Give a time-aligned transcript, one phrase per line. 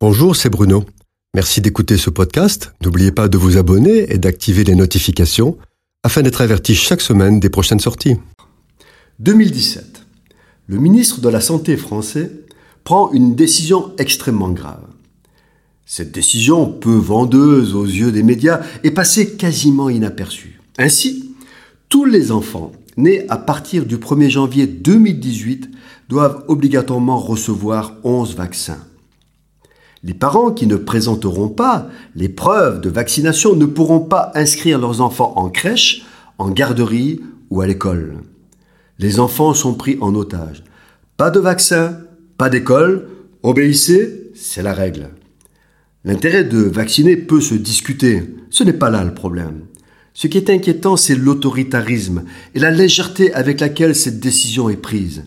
[0.00, 0.84] Bonjour, c'est Bruno.
[1.34, 2.72] Merci d'écouter ce podcast.
[2.84, 5.58] N'oubliez pas de vous abonner et d'activer les notifications
[6.04, 8.14] afin d'être averti chaque semaine des prochaines sorties.
[9.18, 10.06] 2017.
[10.68, 12.30] Le ministre de la Santé français
[12.84, 14.86] prend une décision extrêmement grave.
[15.84, 20.60] Cette décision, peu vendeuse aux yeux des médias, est passée quasiment inaperçue.
[20.78, 21.34] Ainsi,
[21.88, 25.68] tous les enfants nés à partir du 1er janvier 2018
[26.08, 28.87] doivent obligatoirement recevoir 11 vaccins.
[30.04, 35.00] Les parents qui ne présenteront pas les preuves de vaccination ne pourront pas inscrire leurs
[35.00, 36.06] enfants en crèche,
[36.38, 38.18] en garderie ou à l'école.
[38.98, 40.64] Les enfants sont pris en otage.
[41.16, 41.98] Pas de vaccin,
[42.36, 43.08] pas d'école,
[43.42, 45.10] obéissez, c'est la règle.
[46.04, 49.62] L'intérêt de vacciner peut se discuter, ce n'est pas là le problème.
[50.14, 55.24] Ce qui est inquiétant, c'est l'autoritarisme et la légèreté avec laquelle cette décision est prise.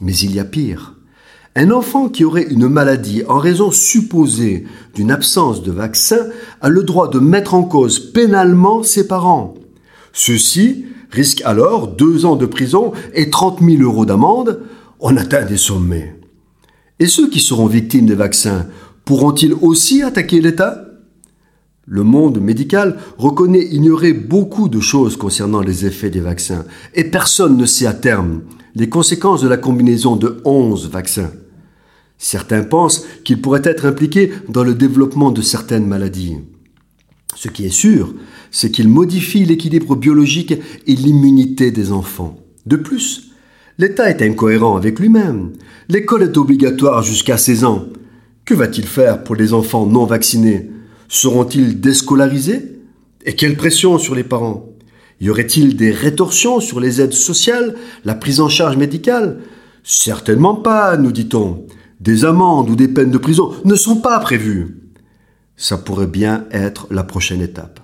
[0.00, 0.94] Mais il y a pire.
[1.54, 6.28] Un enfant qui aurait une maladie en raison supposée d'une absence de vaccin
[6.62, 9.54] a le droit de mettre en cause pénalement ses parents.
[10.14, 14.62] Ceux-ci risquent alors deux ans de prison et 30 000 euros d'amende.
[14.98, 16.18] On atteint des sommets.
[16.98, 18.66] Et ceux qui seront victimes des vaccins
[19.04, 20.86] pourront-ils aussi attaquer l'État?
[21.84, 27.58] Le monde médical reconnaît ignorer beaucoup de choses concernant les effets des vaccins et personne
[27.58, 28.42] ne sait à terme
[28.74, 31.30] les conséquences de la combinaison de 11 vaccins.
[32.22, 36.36] Certains pensent qu'il pourrait être impliqué dans le développement de certaines maladies.
[37.34, 38.14] Ce qui est sûr,
[38.52, 40.54] c'est qu'il modifie l'équilibre biologique
[40.86, 42.38] et l'immunité des enfants.
[42.64, 43.32] De plus,
[43.76, 45.54] l'État est incohérent avec lui-même.
[45.88, 47.86] L'école est obligatoire jusqu'à 16 ans.
[48.44, 50.70] Que va-t-il faire pour les enfants non vaccinés?
[51.08, 52.78] Seront-ils déscolarisés?
[53.26, 54.68] Et quelle pression sur les parents?
[55.20, 59.40] Y aurait-il des rétorsions sur les aides sociales, la prise en charge médicale?
[59.82, 61.66] Certainement pas, nous dit-on
[62.02, 64.76] des amendes ou des peines de prison ne sont pas prévues.
[65.56, 67.80] Ça pourrait bien être la prochaine étape.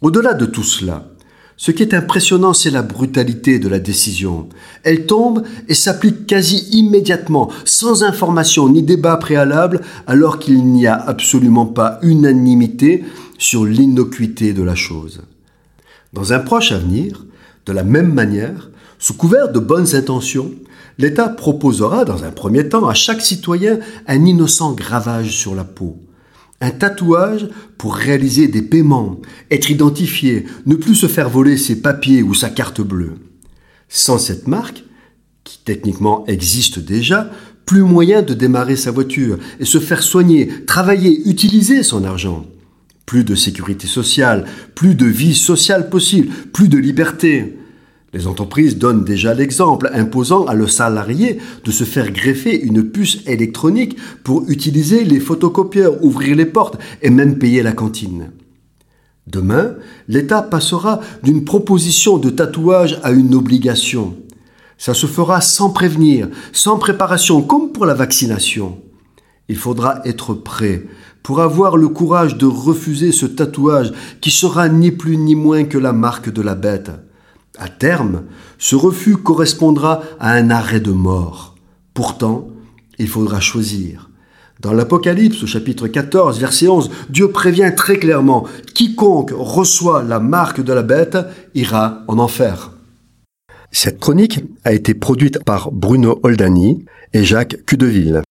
[0.00, 1.10] Au-delà de tout cela,
[1.58, 4.48] ce qui est impressionnant, c'est la brutalité de la décision.
[4.84, 10.94] Elle tombe et s'applique quasi immédiatement, sans information ni débat préalable, alors qu'il n'y a
[10.94, 13.04] absolument pas unanimité
[13.38, 15.22] sur l'innocuité de la chose.
[16.12, 17.26] Dans un proche avenir,
[17.66, 20.52] de la même manière, sous couvert de bonnes intentions,
[20.98, 25.98] l'État proposera dans un premier temps à chaque citoyen un innocent gravage sur la peau.
[26.60, 29.20] Un tatouage pour réaliser des paiements,
[29.50, 33.14] être identifié, ne plus se faire voler ses papiers ou sa carte bleue.
[33.88, 34.84] Sans cette marque,
[35.44, 37.30] qui techniquement existe déjà,
[37.66, 42.46] plus moyen de démarrer sa voiture et se faire soigner, travailler, utiliser son argent.
[43.04, 47.55] Plus de sécurité sociale, plus de vie sociale possible, plus de liberté.
[48.16, 53.18] Les entreprises donnent déjà l'exemple, imposant à le salarié de se faire greffer une puce
[53.26, 58.30] électronique pour utiliser les photocopieurs, ouvrir les portes et même payer la cantine.
[59.26, 59.74] Demain,
[60.08, 64.16] l'État passera d'une proposition de tatouage à une obligation.
[64.78, 68.78] Ça se fera sans prévenir, sans préparation, comme pour la vaccination.
[69.50, 70.86] Il faudra être prêt
[71.22, 75.76] pour avoir le courage de refuser ce tatouage qui sera ni plus ni moins que
[75.76, 76.92] la marque de la bête.
[77.58, 78.24] À terme,
[78.58, 81.54] ce refus correspondra à un arrêt de mort.
[81.94, 82.48] Pourtant,
[82.98, 84.10] il faudra choisir.
[84.60, 90.62] Dans l'Apocalypse, au chapitre 14, verset 11, Dieu prévient très clairement, quiconque reçoit la marque
[90.62, 91.18] de la bête
[91.54, 92.72] ira en enfer.
[93.70, 98.22] Cette chronique a été produite par Bruno Oldani et Jacques Cudeville.